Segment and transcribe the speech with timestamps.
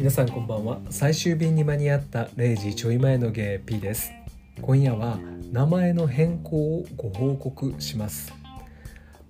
[0.00, 0.80] 皆さんこんばんは。
[0.88, 4.10] 最終便に間に合った0時ちょい前のゲイ P です。
[4.62, 5.18] 今夜は
[5.52, 8.32] 名前の変更をご報告します。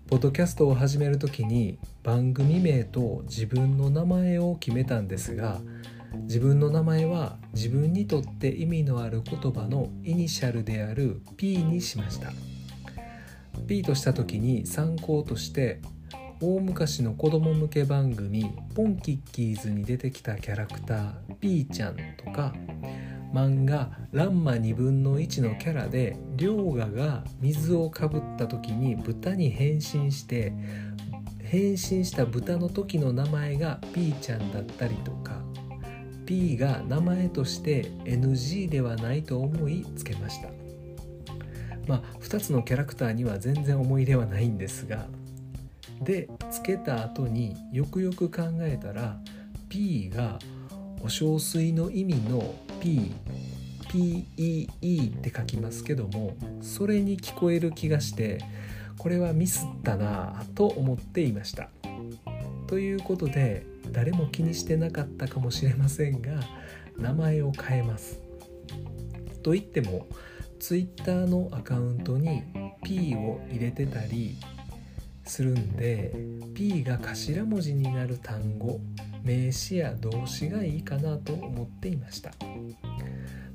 [0.08, 5.60] ポッドキャストを始める時に番組名と自分の名前を決めたんですが
[6.28, 12.30] 自分の名前は自分にとって意味のある言葉のイニシャルである P にしました。
[13.66, 15.80] P とした時に参考として
[16.42, 22.54] 大昔の子供向け番組「ポンキッキーズ」に出てきたキャラクターピーちゃんとか
[23.34, 30.54] 漫画「ランマ2分の1」のキャラで涼河が水をかぶった時に豚に変身して
[31.42, 35.42] 変身した豚の時の名前がピーちゃんだったりとか
[36.24, 40.48] P が名前として NG ではないと思いつけました。
[41.86, 45.08] まあ2つのキャラクターには全然思い入れはないんですが
[46.00, 49.18] でつけた後によくよく考えたら
[49.68, 50.38] P が
[51.02, 53.14] お小水の意味の P
[53.90, 58.38] PEE って書きますけどもそれに聞こえる気がして
[58.98, 61.70] これはミスったなぁと思っていました。
[62.66, 66.40] ということで誰も気にしてなかったかもしれませんが
[66.96, 68.20] 名前を変えます。
[69.42, 70.06] と言っても
[70.60, 72.44] Twitter のアカウントに
[72.84, 74.36] P を入れてたり
[75.30, 76.12] するんで
[76.54, 78.80] P が頭文字になる単語
[79.22, 82.32] 名詞や動詞がいいかなと思っていました。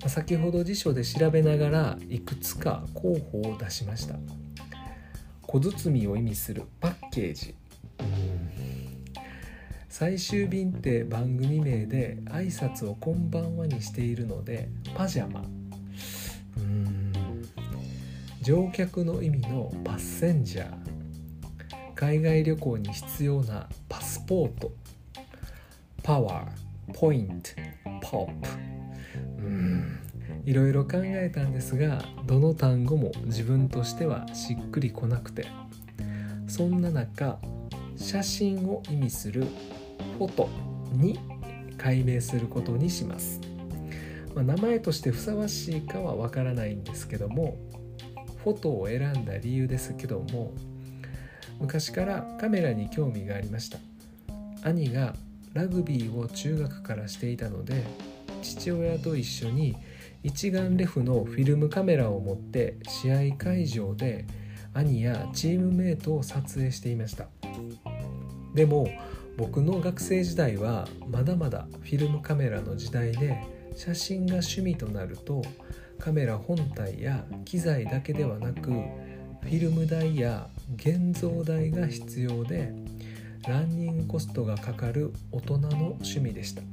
[0.07, 4.15] 先ほど辞書で調べながらいくつか候補を出しました。
[5.41, 7.55] 小包を意味するパッケージ。
[9.89, 15.43] 最終便って番組名で挨拶を「こんばんは」にしているのでパジャマ。
[18.41, 20.84] 乗客の意味のパッセンジャー。
[21.95, 24.71] 海外旅行に必要なパスポート。
[26.03, 27.52] パワーポイント
[28.02, 28.49] ポップ。
[29.39, 29.99] うん。
[30.45, 35.47] いろいろ考えたんですがどの単語も自分としてはしっくりこなくて。
[36.47, 37.39] そんな中
[37.97, 39.45] 写真を意味する
[40.17, 40.49] フォト
[40.93, 41.20] に
[41.77, 43.41] 改名することにします、
[44.33, 47.58] まあ、名前としてふさわしいかはわからないんですけども
[48.43, 50.53] フォトを選んだ理由ですけども
[51.60, 53.77] 昔からカメラに興味がありました。
[54.64, 55.16] 兄が
[55.54, 57.83] ラグビーを中学からしていたので
[58.42, 59.76] 父親と一緒に
[60.23, 64.26] 一眼レフのフィルムカメラを持って試合会場で
[64.73, 67.27] 兄やチームメートを撮影していました。
[68.54, 68.89] でも
[69.38, 73.44] 僕の学生時代はまだまだフィルムカメラの時代で
[73.76, 75.42] 写真が趣味となると
[75.99, 82.73] カメラ本体や機材だけではなくフィルム代や現像代が必要で
[83.48, 86.64] ランニングコストがかかる大人の趣味でした。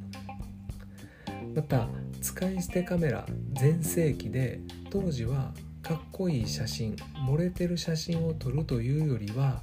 [1.55, 1.89] また
[2.23, 9.63] 使い捨てカメラ全盛期で当時はかっこいい写真漏れてる写真を撮るというよりは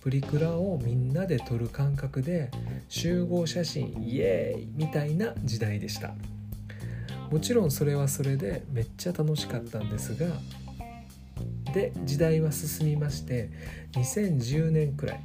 [0.00, 2.50] プリクラをみんなで撮る感覚で
[2.88, 6.14] 集合写真イエーイみたいな時代でした。
[7.30, 10.26] もちろんそれはそれでめっちゃ楽しかったんですが
[11.74, 13.50] で時代は進みまして
[13.92, 15.24] 2010年くらい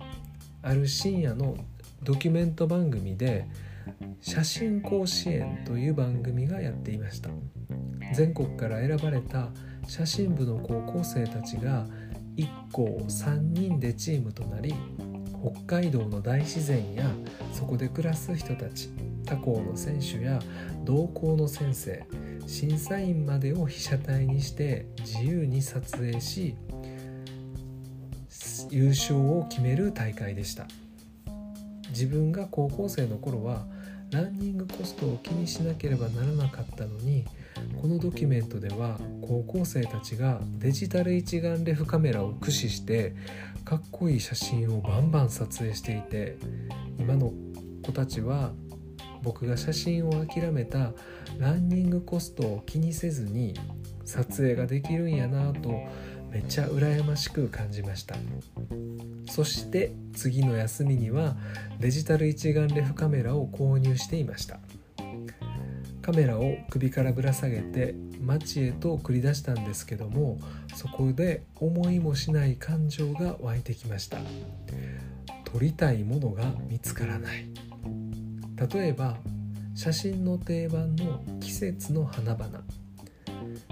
[0.63, 1.55] ある深夜の
[2.01, 3.45] ドキュメント番組で
[4.19, 7.29] 「写真甲子園」という番組がやっていました。
[8.15, 9.49] 全国から選ばれた
[9.87, 11.85] 写真部の高校生たちが
[12.35, 14.73] 1校3人でチームとなり
[15.67, 17.05] 北海道の大自然や
[17.53, 18.89] そこで暮らす人たち
[19.25, 20.39] 他校の選手や
[20.83, 22.03] 同校の先生
[22.49, 26.55] 審査員までを被写体にして自由に撮影し
[28.71, 30.65] 優勝を決める大会でした。
[31.89, 33.65] 自分が高校生の頃は
[34.11, 37.25] ランニングコストを気にしなければならなかったのに
[37.79, 43.15] このドキュメントでは高校生たちがデジタル一眼レフカメラを駆使して
[43.63, 46.37] かっこいい写真をバンバン撮影していて
[46.97, 47.31] 今の
[47.83, 48.51] 子たちは
[49.23, 50.91] 僕が写真を諦めた
[51.37, 53.53] ランニングコストを気にせずに
[54.05, 55.69] 撮影ができるんやなと
[56.31, 58.15] めっちゃ羨ましく感じました。
[59.29, 61.35] そして次の休みには
[61.79, 64.59] デジタル一眼レフカメラを購入していました。
[66.01, 70.39] カメラを首からぶら下げて街へと繰り出したんですけども
[70.75, 74.17] そこで思いもしない感情が湧いてきました。
[75.45, 77.47] 撮りたいものが見つからない。
[78.67, 79.17] 例えば
[79.73, 82.63] 写真の定番の季節の花々。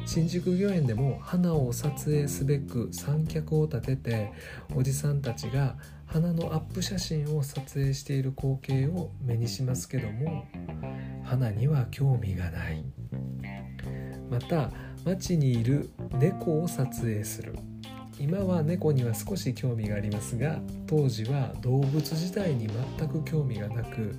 [0.06, 4.32] 新宿御苑でも花を撮影すべく三脚を立てて
[4.74, 5.76] おじさんたちが
[6.06, 10.46] 花のアップ写真を撮影している光景を目にしますけども
[11.26, 12.86] 花には興味がない。
[14.30, 14.72] また
[15.04, 15.90] 街にいる
[16.20, 17.56] 猫を撮影する。
[18.20, 22.68] 今は猫には少し興味がありますが当時は動物自体に
[22.98, 24.16] 全く興味がなく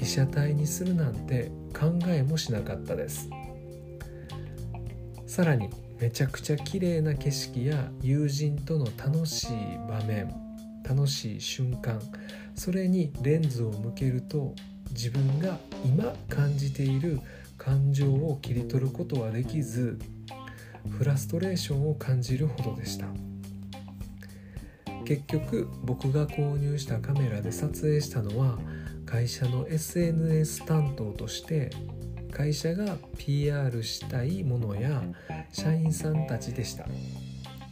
[0.00, 3.28] 被写体にするなんて考えもしなかったです。
[5.26, 5.68] さらに
[6.00, 9.48] めちゃくちゃ綺麗な景色や友人との楽しい
[9.88, 10.34] 場面
[10.82, 12.00] 楽しい瞬間
[12.56, 14.54] それにレンズを向けると
[14.90, 17.20] 自分が今感じている
[17.56, 20.00] 感情を切り取ることはできず
[20.98, 23.29] フラストレーションを感じるほどでした。
[25.10, 28.60] 結局僕が購入したカメラで撮影したのは
[29.04, 31.70] 会社の SNS 担当として
[32.30, 35.02] 会社が PR したいものや
[35.50, 36.86] 社員さんたちでした。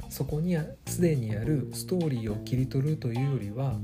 [0.09, 3.75] そこにはすでにあるストーリーを切り取るというよりは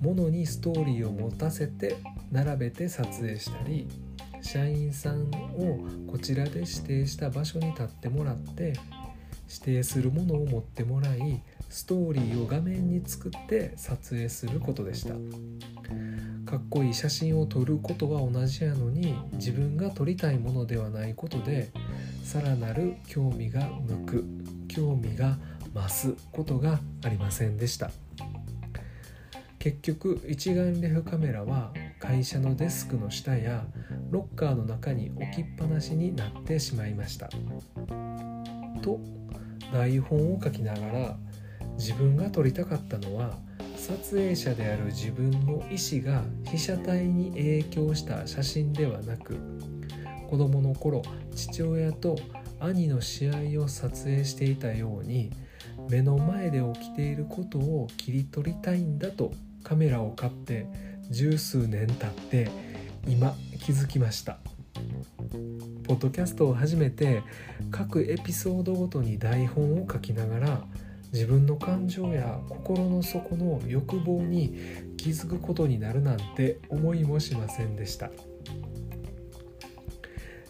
[0.00, 1.96] ものにストーリーを持たせて
[2.30, 3.88] 並べて撮影したり
[4.42, 8.74] 社員さんをこちらで指定した場所に立ってもらって
[9.50, 15.14] 指定するものを持ってもらいストーリーを画面に作って撮影することでした。
[16.48, 21.70] かっこいい写真を撮ることは同じやのに自分が撮りたいものではないことで
[22.24, 24.24] さらなる興味が向く
[24.68, 25.36] 興味が
[25.74, 27.90] 増すことがありませんでした。
[29.58, 33.66] 結局一眼レフカメラは会社のデスクの下や
[34.10, 37.28] ロッカーの中に置きっぱなしになってしまいました。
[38.80, 39.00] と
[39.72, 41.16] 台本を書きながら
[41.76, 43.38] 自分が撮りたかったのは
[43.76, 49.36] 撮影者である自分の意思が被写体に影響した写真ではなく
[50.28, 51.02] 子供の頃
[51.34, 52.16] 父親と
[52.60, 55.30] 兄の試合を撮影していたように
[55.88, 59.32] 目の前で起きていることを切り取りたいんだと
[59.64, 60.66] カメラを買って
[61.10, 62.50] 十数年経って
[63.08, 63.34] 今
[63.64, 64.38] 気づきました。
[65.90, 67.24] ポッドキャストを始めて
[67.72, 70.62] 各エピソードごとに台本を書きながら
[71.12, 74.56] 自分の感情や心の底の欲望に
[74.96, 78.12] 気づくことになるなんて思いもしませんでした。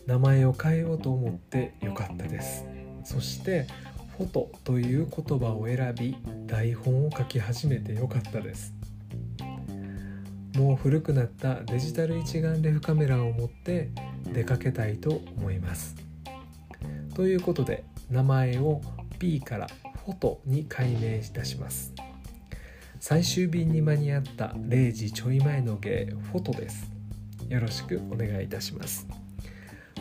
[0.07, 2.67] 名前を変えようと思ってよかったです。
[3.03, 3.67] そして
[4.19, 8.75] フォトという言葉を選び台本を書き始めてよかったです。
[10.55, 13.89] もう古くなったデジタル一眼レフカメラを持って
[14.33, 15.97] 出かけたいと思います。
[17.15, 18.81] ということで名前を
[19.19, 19.67] P から
[20.05, 21.93] フォトに改名いたします。
[22.99, 26.91] 最終便に間に合った0時ちょい前の芸フォトです。
[27.49, 29.07] よろしくお願いいたします。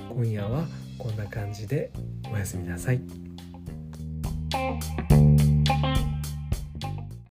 [0.09, 0.65] 今夜は
[0.97, 1.91] こんな感じで
[2.31, 3.28] おやすみなさい。